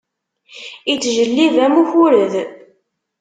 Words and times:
Ittjellib 0.93 1.55
am 1.65 1.73
ukured. 1.81 2.33